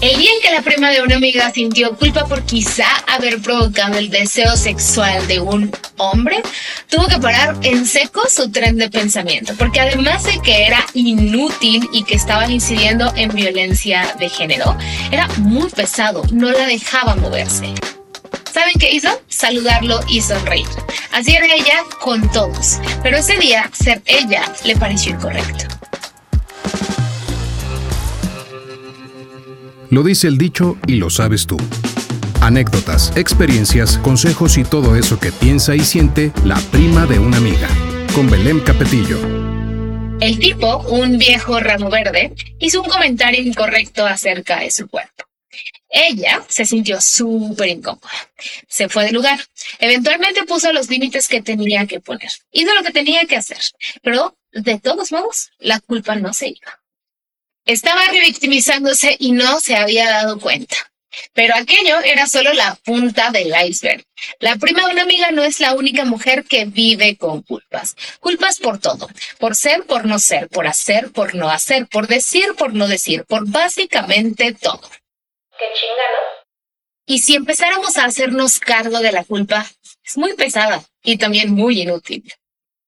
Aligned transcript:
El 0.00 0.16
día 0.18 0.30
en 0.32 0.40
que 0.40 0.50
la 0.50 0.62
prima 0.62 0.88
de 0.88 1.02
una 1.02 1.16
amiga 1.16 1.52
sintió 1.52 1.94
culpa 1.94 2.24
por 2.24 2.42
quizá 2.46 2.86
haber 3.06 3.42
provocado 3.42 3.98
el 3.98 4.08
deseo 4.08 4.56
sexual 4.56 5.28
de 5.28 5.40
un 5.40 5.70
hombre, 5.98 6.40
tuvo 6.88 7.06
que 7.06 7.18
parar 7.18 7.54
en 7.62 7.84
seco 7.84 8.22
su 8.26 8.50
tren 8.50 8.78
de 8.78 8.88
pensamiento, 8.88 9.52
porque 9.58 9.78
además 9.78 10.24
de 10.24 10.40
que 10.40 10.64
era 10.64 10.86
inútil 10.94 11.86
y 11.92 12.04
que 12.04 12.14
estaba 12.14 12.50
incidiendo 12.50 13.12
en 13.14 13.28
violencia 13.34 14.16
de 14.18 14.30
género, 14.30 14.74
era 15.10 15.28
muy 15.36 15.68
pesado, 15.68 16.22
no 16.32 16.50
la 16.50 16.64
dejaba 16.64 17.14
moverse. 17.16 17.74
¿Saben 18.50 18.78
qué 18.78 18.90
hizo? 18.92 19.10
Saludarlo 19.28 20.00
y 20.08 20.22
sonreír. 20.22 20.66
Así 21.12 21.34
era 21.34 21.46
ella 21.46 21.84
con 22.00 22.32
todos, 22.32 22.80
pero 23.02 23.18
ese 23.18 23.36
día 23.36 23.70
ser 23.74 24.00
ella 24.06 24.50
le 24.64 24.76
pareció 24.76 25.12
incorrecto. 25.12 25.79
Lo 29.90 30.04
dice 30.04 30.28
el 30.28 30.38
dicho 30.38 30.78
y 30.86 30.94
lo 30.94 31.10
sabes 31.10 31.48
tú. 31.48 31.56
Anécdotas, 32.40 33.12
experiencias, 33.16 33.98
consejos 33.98 34.56
y 34.56 34.62
todo 34.62 34.94
eso 34.94 35.18
que 35.18 35.32
piensa 35.32 35.74
y 35.74 35.80
siente 35.80 36.32
la 36.44 36.54
prima 36.70 37.06
de 37.06 37.18
una 37.18 37.38
amiga. 37.38 37.68
Con 38.14 38.30
Belén 38.30 38.60
Capetillo. 38.60 39.18
El 40.20 40.38
tipo, 40.38 40.78
un 40.90 41.18
viejo 41.18 41.58
ramo 41.58 41.90
verde, 41.90 42.32
hizo 42.60 42.82
un 42.82 42.88
comentario 42.88 43.42
incorrecto 43.42 44.06
acerca 44.06 44.60
de 44.60 44.70
su 44.70 44.88
cuerpo. 44.88 45.24
Ella 45.88 46.40
se 46.46 46.64
sintió 46.66 47.00
súper 47.00 47.70
incómoda. 47.70 48.30
Se 48.68 48.88
fue 48.88 49.06
del 49.06 49.14
lugar. 49.14 49.40
Eventualmente 49.80 50.44
puso 50.44 50.72
los 50.72 50.88
límites 50.88 51.26
que 51.26 51.42
tenía 51.42 51.84
que 51.86 51.98
poner. 51.98 52.30
Hizo 52.52 52.72
lo 52.74 52.84
que 52.84 52.92
tenía 52.92 53.26
que 53.26 53.36
hacer. 53.36 53.58
Pero, 54.02 54.36
de 54.52 54.78
todos 54.78 55.10
modos, 55.10 55.50
la 55.58 55.80
culpa 55.80 56.14
no 56.14 56.32
se 56.32 56.50
iba. 56.50 56.79
Estaba 57.64 58.06
revictimizándose 58.06 59.16
y 59.18 59.32
no 59.32 59.60
se 59.60 59.76
había 59.76 60.08
dado 60.08 60.38
cuenta. 60.40 60.76
Pero 61.32 61.54
aquello 61.56 61.98
era 62.00 62.26
solo 62.26 62.52
la 62.52 62.76
punta 62.76 63.30
del 63.30 63.52
iceberg. 63.66 64.04
La 64.38 64.56
prima 64.56 64.86
de 64.86 64.92
una 64.92 65.02
amiga 65.02 65.30
no 65.32 65.42
es 65.42 65.60
la 65.60 65.74
única 65.74 66.04
mujer 66.04 66.44
que 66.44 66.64
vive 66.66 67.16
con 67.16 67.42
culpas. 67.42 67.96
Culpas 68.20 68.58
por 68.58 68.78
todo. 68.78 69.08
Por 69.38 69.56
ser, 69.56 69.84
por 69.84 70.06
no 70.06 70.18
ser, 70.18 70.48
por 70.48 70.66
hacer, 70.66 71.10
por 71.10 71.34
no 71.34 71.50
hacer, 71.50 71.86
por 71.88 72.06
decir, 72.06 72.54
por 72.56 72.74
no 72.74 72.86
decir, 72.86 73.24
por 73.24 73.48
básicamente 73.48 74.54
todo. 74.54 74.88
Qué 75.58 75.66
chingano. 75.74 76.40
Y 77.06 77.18
si 77.18 77.34
empezáramos 77.34 77.96
a 77.98 78.04
hacernos 78.04 78.60
cargo 78.60 79.00
de 79.00 79.12
la 79.12 79.24
culpa, 79.24 79.66
es 80.04 80.16
muy 80.16 80.34
pesada 80.34 80.82
y 81.02 81.18
también 81.18 81.52
muy 81.52 81.82
inútil. 81.82 82.32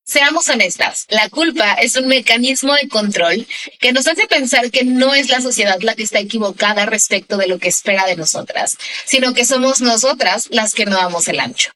Seamos 0.05 0.48
honestas, 0.48 1.06
la 1.11 1.28
culpa 1.28 1.75
es 1.75 1.97
un 1.97 2.08
mecanismo 2.08 2.75
de 2.75 2.89
control 2.89 3.47
que 3.78 3.92
nos 3.92 4.09
hace 4.09 4.27
pensar 4.27 4.72
que 4.72 4.84
no 4.84 5.14
es 5.14 5.28
la 5.28 5.41
sociedad 5.41 5.81
la 5.81 5.94
que 5.94 6.03
está 6.03 6.19
equivocada 6.19 6.86
respecto 6.86 7.36
de 7.36 7.47
lo 7.47 7.61
que 7.61 7.69
espera 7.69 8.05
de 8.06 8.17
nosotras, 8.17 8.77
sino 9.06 9.33
que 9.33 9.44
somos 9.44 9.81
nosotras 9.81 10.48
las 10.50 10.75
que 10.75 10.86
no 10.86 10.97
damos 10.97 11.28
el 11.28 11.39
ancho. 11.39 11.70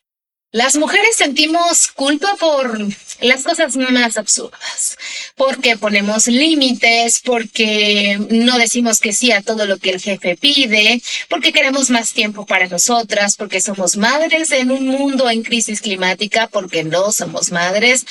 Las 0.57 0.77
mujeres 0.77 1.17
sentimos 1.17 1.89
culpa 1.89 2.35
por 2.41 2.79
las 3.21 3.43
cosas 3.43 3.77
más 3.77 4.17
absurdas, 4.17 4.97
porque 5.35 5.77
ponemos 5.77 6.29
límites, 6.29 7.21
porque 7.23 8.19
no 8.31 8.57
decimos 8.57 8.99
que 8.99 9.13
sí 9.13 9.33
a 9.33 9.43
todo 9.43 9.67
lo 9.67 9.77
que 9.77 9.91
el 9.91 10.01
jefe 10.01 10.35
pide, 10.35 11.03
porque 11.29 11.53
queremos 11.53 11.91
más 11.91 12.15
tiempo 12.15 12.47
para 12.47 12.69
nosotras, 12.69 13.37
porque 13.37 13.61
somos 13.61 13.99
madres 13.99 14.51
en 14.51 14.71
un 14.71 14.87
mundo 14.87 15.29
en 15.29 15.43
crisis 15.43 15.83
climática, 15.83 16.47
porque 16.47 16.85
no 16.85 17.13
somos 17.13 17.53
madres. 17.53 18.07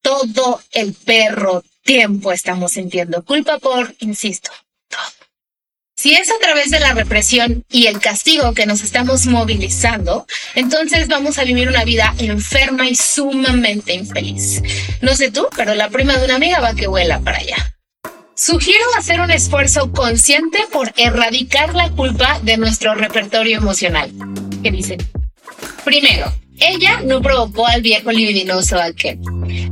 Todo 0.00 0.62
el 0.70 0.94
perro 0.94 1.64
tiempo 1.82 2.30
estamos 2.30 2.70
sintiendo 2.70 3.24
culpa 3.24 3.58
por, 3.58 3.96
insisto. 3.98 4.52
Si 6.00 6.14
es 6.14 6.30
a 6.30 6.38
través 6.40 6.70
de 6.70 6.80
la 6.80 6.94
represión 6.94 7.62
y 7.68 7.86
el 7.86 8.00
castigo 8.00 8.54
que 8.54 8.64
nos 8.64 8.80
estamos 8.80 9.26
movilizando, 9.26 10.26
entonces 10.54 11.08
vamos 11.08 11.36
a 11.36 11.44
vivir 11.44 11.68
una 11.68 11.84
vida 11.84 12.14
enferma 12.16 12.88
y 12.88 12.94
sumamente 12.94 13.92
infeliz. 13.92 14.62
No 15.02 15.14
sé 15.14 15.30
tú, 15.30 15.46
pero 15.54 15.74
la 15.74 15.90
prima 15.90 16.16
de 16.16 16.24
una 16.24 16.36
amiga 16.36 16.58
va 16.60 16.72
que 16.72 16.86
vuela 16.86 17.20
para 17.20 17.36
allá. 17.36 17.76
Sugiero 18.34 18.82
hacer 18.96 19.20
un 19.20 19.30
esfuerzo 19.30 19.92
consciente 19.92 20.60
por 20.72 20.90
erradicar 20.96 21.74
la 21.74 21.90
culpa 21.90 22.40
de 22.44 22.56
nuestro 22.56 22.94
repertorio 22.94 23.58
emocional. 23.58 24.10
¿Qué 24.62 24.70
dicen? 24.70 25.06
Primero, 25.84 26.32
ella 26.60 27.00
no 27.04 27.20
provocó 27.22 27.66
al 27.66 27.82
viejo 27.82 28.12
libidinoso 28.12 28.78
aquel. 28.78 29.18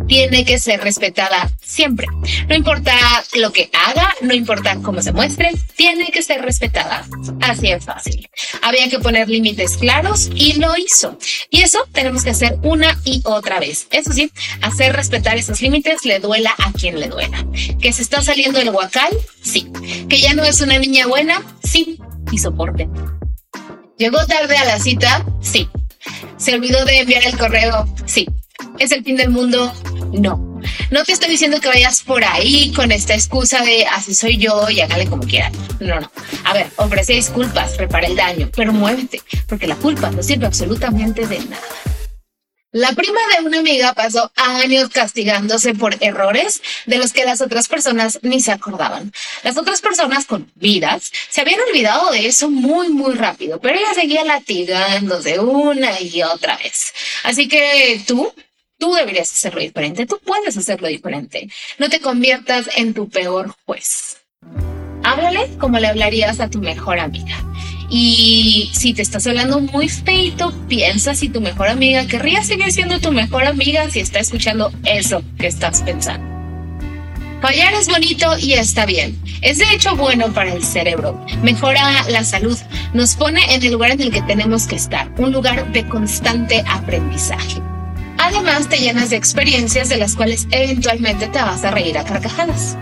Tiene 0.06 0.44
que 0.44 0.58
ser 0.58 0.80
respetada 0.80 1.50
siempre. 1.62 2.06
No 2.48 2.54
importa 2.54 2.92
lo 3.34 3.52
que 3.52 3.70
haga, 3.72 4.14
no 4.22 4.34
importa 4.34 4.76
cómo 4.82 5.02
se 5.02 5.12
muestre, 5.12 5.52
tiene 5.76 6.10
que 6.10 6.22
ser 6.22 6.42
respetada. 6.42 7.06
Así 7.40 7.68
es 7.68 7.84
fácil. 7.84 8.28
Había 8.62 8.88
que 8.88 8.98
poner 8.98 9.28
límites 9.28 9.76
claros 9.76 10.30
y 10.34 10.54
lo 10.54 10.76
hizo. 10.76 11.18
Y 11.50 11.60
eso 11.60 11.78
tenemos 11.92 12.24
que 12.24 12.30
hacer 12.30 12.58
una 12.62 12.98
y 13.04 13.20
otra 13.24 13.60
vez. 13.60 13.86
Eso 13.90 14.12
sí, 14.12 14.32
hacer 14.62 14.94
respetar 14.94 15.36
esos 15.36 15.60
límites 15.60 16.04
le 16.04 16.18
duela 16.20 16.54
a 16.58 16.72
quien 16.72 16.98
le 16.98 17.08
duela. 17.08 17.46
Que 17.80 17.92
se 17.92 18.02
está 18.02 18.22
saliendo 18.22 18.58
el 18.58 18.70
huacal, 18.70 19.12
sí. 19.42 19.70
Que 20.08 20.18
ya 20.18 20.34
no 20.34 20.42
es 20.44 20.60
una 20.60 20.78
niña 20.78 21.06
buena, 21.06 21.42
sí. 21.62 21.98
Y 22.32 22.38
soporte. 22.38 22.88
¿Llegó 23.98 24.24
tarde 24.26 24.56
a 24.56 24.64
la 24.64 24.78
cita? 24.78 25.26
Sí. 25.40 25.68
¿Se 26.36 26.54
olvidó 26.54 26.84
de 26.84 27.00
enviar 27.00 27.24
el 27.24 27.36
correo? 27.36 27.86
Sí. 28.06 28.26
¿Es 28.78 28.92
el 28.92 29.04
fin 29.04 29.16
del 29.16 29.30
mundo? 29.30 29.72
No. 30.12 30.48
No 30.90 31.04
te 31.04 31.12
estoy 31.12 31.30
diciendo 31.30 31.60
que 31.60 31.68
vayas 31.68 32.02
por 32.02 32.24
ahí 32.24 32.72
con 32.74 32.90
esta 32.90 33.14
excusa 33.14 33.62
de 33.62 33.86
así 33.86 34.14
soy 34.14 34.38
yo 34.38 34.68
y 34.70 34.80
hágale 34.80 35.06
como 35.06 35.22
quiera. 35.22 35.50
No, 35.80 36.00
no. 36.00 36.10
A 36.44 36.52
ver, 36.54 36.68
ofrece 36.76 37.12
disculpas, 37.14 37.76
repara 37.76 38.06
el 38.06 38.16
daño, 38.16 38.50
pero 38.54 38.72
muévete, 38.72 39.22
porque 39.46 39.66
la 39.66 39.76
culpa 39.76 40.10
no 40.10 40.22
sirve 40.22 40.46
absolutamente 40.46 41.26
de 41.26 41.38
nada. 41.40 41.62
La 42.78 42.92
prima 42.92 43.18
de 43.34 43.44
una 43.44 43.58
amiga 43.58 43.92
pasó 43.92 44.30
años 44.36 44.88
castigándose 44.90 45.74
por 45.74 45.96
errores 45.98 46.62
de 46.86 46.98
los 46.98 47.12
que 47.12 47.24
las 47.24 47.40
otras 47.40 47.66
personas 47.66 48.20
ni 48.22 48.40
se 48.40 48.52
acordaban. 48.52 49.12
Las 49.42 49.56
otras 49.56 49.80
personas 49.80 50.26
con 50.26 50.48
vidas 50.54 51.10
se 51.28 51.40
habían 51.40 51.58
olvidado 51.68 52.12
de 52.12 52.28
eso 52.28 52.48
muy, 52.48 52.88
muy 52.88 53.14
rápido, 53.14 53.60
pero 53.60 53.76
ella 53.76 53.94
seguía 53.94 54.24
latigándose 54.24 55.40
una 55.40 56.00
y 56.00 56.22
otra 56.22 56.56
vez. 56.58 56.94
Así 57.24 57.48
que 57.48 58.00
tú, 58.06 58.32
tú 58.78 58.92
deberías 58.92 59.32
hacerlo 59.32 59.60
diferente, 59.60 60.06
tú 60.06 60.20
puedes 60.24 60.56
hacerlo 60.56 60.86
diferente. 60.86 61.50
No 61.78 61.88
te 61.88 61.98
conviertas 61.98 62.70
en 62.76 62.94
tu 62.94 63.08
peor 63.08 63.56
juez. 63.66 64.18
Háblale 65.02 65.50
como 65.58 65.80
le 65.80 65.88
hablarías 65.88 66.38
a 66.38 66.48
tu 66.48 66.60
mejor 66.60 67.00
amiga. 67.00 67.42
Y 67.90 68.70
si 68.74 68.92
te 68.92 69.02
estás 69.02 69.26
hablando 69.26 69.60
muy 69.60 69.88
feito, 69.88 70.52
piensa 70.68 71.14
si 71.14 71.28
tu 71.28 71.40
mejor 71.40 71.68
amiga 71.68 72.06
querría 72.06 72.42
seguir 72.42 72.70
siendo 72.72 73.00
tu 73.00 73.12
mejor 73.12 73.44
amiga 73.44 73.88
si 73.90 74.00
está 74.00 74.18
escuchando 74.18 74.70
eso 74.84 75.22
que 75.38 75.46
estás 75.46 75.82
pensando. 75.82 76.26
Fallar 77.40 77.72
es 77.74 77.88
bonito 77.88 78.36
y 78.38 78.54
está 78.54 78.84
bien. 78.84 79.18
Es 79.42 79.58
de 79.58 79.72
hecho 79.72 79.94
bueno 79.94 80.32
para 80.34 80.52
el 80.52 80.64
cerebro. 80.64 81.24
Mejora 81.42 82.02
la 82.08 82.24
salud. 82.24 82.58
Nos 82.92 83.14
pone 83.14 83.54
en 83.54 83.62
el 83.62 83.72
lugar 83.72 83.92
en 83.92 84.02
el 84.02 84.10
que 84.10 84.22
tenemos 84.22 84.66
que 84.66 84.76
estar. 84.76 85.12
Un 85.18 85.32
lugar 85.32 85.72
de 85.72 85.86
constante 85.86 86.64
aprendizaje. 86.68 87.62
Además, 88.18 88.68
te 88.68 88.78
llenas 88.78 89.10
de 89.10 89.16
experiencias 89.16 89.88
de 89.88 89.98
las 89.98 90.16
cuales 90.16 90.48
eventualmente 90.50 91.28
te 91.28 91.38
vas 91.38 91.64
a 91.64 91.70
reír 91.70 91.96
a 91.96 92.04
carcajadas. 92.04 92.76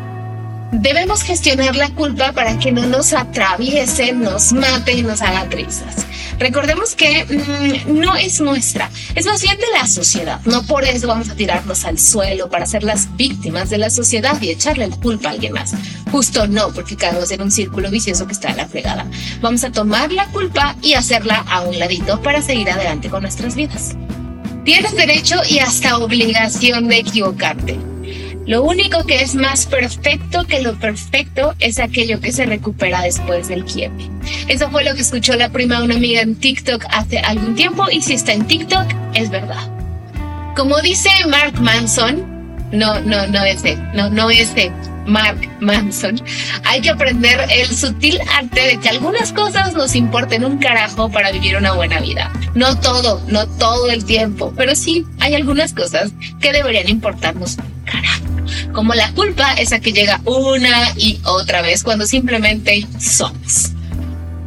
Debemos 0.78 1.22
gestionar 1.22 1.75
la 1.75 1.88
culpa 1.88 2.32
para 2.32 2.59
que 2.59 2.70
no 2.70 2.84
nos 2.84 3.14
atraviese, 3.14 4.12
nos 4.12 4.53
mate 4.53 4.92
y 4.92 5.03
nos 5.03 5.22
haga 5.22 5.48
trizas. 5.48 6.04
Recordemos 6.38 6.94
que 6.94 7.25
mmm, 7.25 7.98
no 7.98 8.14
es 8.14 8.42
nuestra, 8.42 8.91
es 9.14 9.25
más 9.25 9.41
bien 9.41 9.56
de 9.56 9.64
la 9.72 9.87
sociedad. 9.87 10.38
No 10.44 10.62
por 10.64 10.84
eso 10.84 11.09
vamos 11.09 11.31
a 11.31 11.34
tirarnos 11.34 11.87
al 11.87 11.98
suelo 11.98 12.50
para 12.50 12.66
ser 12.66 12.82
las 12.82 13.16
víctimas 13.16 13.70
de 13.70 13.78
la 13.78 13.88
sociedad 13.88 14.38
y 14.42 14.50
echarle 14.50 14.87
la 14.87 14.97
culpa 14.97 15.31
a 15.31 15.32
alguien 15.32 15.54
más. 15.54 15.72
Justo 16.12 16.47
no, 16.47 16.69
porque 16.75 16.94
caemos 16.94 17.31
en 17.31 17.41
un 17.41 17.50
círculo 17.50 17.91
vicioso 17.91 18.26
que 18.26 18.34
está 18.34 18.50
en 18.50 18.58
la 18.58 18.69
fregada. 18.69 19.06
Vamos 19.40 19.64
a 19.64 19.73
tomar 19.73 20.12
la 20.12 20.26
culpa 20.26 20.76
y 20.82 20.93
hacerla 20.93 21.43
a 21.49 21.62
un 21.62 21.78
ladito 21.78 22.20
para 22.20 22.43
seguir 22.43 22.70
adelante 22.70 23.08
con 23.08 23.23
nuestras 23.23 23.55
vidas. 23.55 23.96
Tienes 24.67 24.94
derecho 24.94 25.40
y 25.49 25.61
hasta 25.61 25.96
obligación 25.96 26.88
de 26.88 26.99
equivocarte. 26.99 27.95
Lo 28.46 28.62
único 28.62 29.04
que 29.04 29.22
es 29.22 29.34
más 29.34 29.66
perfecto 29.66 30.44
que 30.44 30.62
lo 30.62 30.78
perfecto 30.78 31.54
es 31.58 31.81
aquello 31.81 32.20
que 32.20 32.31
se 32.31 32.46
recupera 32.46 33.02
después 33.02 33.48
del 33.48 33.64
quiebre. 33.64 34.08
Eso 34.46 34.70
fue 34.70 34.84
lo 34.84 34.94
que 34.94 35.00
escuchó 35.00 35.34
la 35.34 35.50
prima 35.50 35.78
de 35.78 35.84
una 35.84 35.96
amiga 35.96 36.20
en 36.20 36.37
TikTok 36.37 36.84
hace 36.90 37.19
algún 37.19 37.56
tiempo 37.56 37.87
y 37.90 38.02
si 38.02 38.14
está 38.14 38.32
en 38.32 38.46
TikTok 38.46 38.87
es 39.14 39.31
verdad. 39.31 39.69
Como 40.54 40.81
dice 40.81 41.10
Mark 41.28 41.60
Manson, 41.60 42.25
no, 42.70 43.00
no, 43.00 43.26
no 43.26 43.44
es 43.44 43.64
no, 43.94 44.10
no 44.10 44.31
es 44.31 44.54
Mark 45.06 45.49
Manson, 45.60 46.22
hay 46.64 46.81
que 46.81 46.90
aprender 46.90 47.40
el 47.50 47.66
sutil 47.66 48.20
arte 48.32 48.60
de 48.60 48.78
que 48.78 48.88
algunas 48.88 49.32
cosas 49.32 49.75
nos 49.75 49.96
importen 49.96 50.44
un 50.44 50.58
carajo 50.58 51.10
para 51.10 51.32
vivir 51.32 51.56
una 51.56 51.72
buena 51.72 52.00
vida. 52.00 52.32
No 52.54 52.78
todo, 52.78 53.20
no 53.26 53.46
todo 53.46 53.90
el 53.90 54.04
tiempo, 54.04 54.52
pero 54.56 54.76
sí 54.76 55.04
hay 55.19 55.34
algunas 55.34 55.72
cosas 55.72 56.12
que 56.40 56.52
deberían 56.52 56.88
importarnos 56.88 57.56
como 58.76 58.94
la 58.94 59.11
culpa 59.12 59.55
esa 59.55 59.81
que 59.81 59.93
llega 59.94 60.20
una 60.26 60.90
y 60.96 61.19
otra 61.25 61.62
vez 61.62 61.82
cuando 61.82 62.05
simplemente 62.05 62.87
somos. 63.00 63.70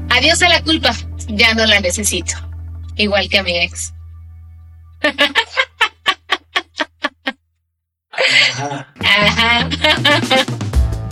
Adiós 0.09 0.43
a 0.43 0.49
la 0.49 0.61
culpa, 0.61 0.95
ya 1.27 1.55
no 1.55 1.65
la 1.65 1.79
necesito. 1.79 2.35
Igual 2.95 3.27
que 3.27 3.39
a 3.39 3.43
mi 3.43 3.57
ex. 3.57 3.91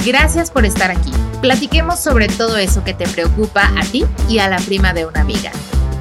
Gracias 0.06 0.52
por 0.52 0.66
estar 0.66 0.92
aquí. 0.92 1.12
Platiquemos 1.42 2.00
sobre 2.00 2.28
todo 2.28 2.58
eso 2.58 2.84
que 2.84 2.94
te 2.94 3.08
preocupa 3.08 3.72
a 3.76 3.84
ti 3.86 4.06
y 4.30 4.38
a 4.38 4.48
la 4.48 4.58
prima 4.58 4.94
de 4.94 5.08
una 5.08 5.22
amiga. 5.22 5.52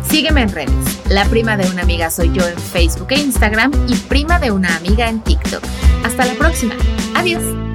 Sígueme 0.07 0.43
en 0.43 0.51
redes. 0.51 0.99
La 1.09 1.25
prima 1.25 1.57
de 1.57 1.67
una 1.71 1.81
amiga 1.81 2.11
soy 2.11 2.31
yo 2.35 2.47
en 2.47 2.59
Facebook 2.59 3.09
e 3.11 3.21
Instagram 3.21 3.73
y 3.89 3.95
prima 3.95 4.39
de 4.39 4.51
una 4.51 4.77
amiga 4.77 5.09
en 5.09 5.23
TikTok. 5.23 5.65
Hasta 6.05 6.27
la 6.27 6.35
próxima. 6.35 6.75
Adiós. 7.17 7.66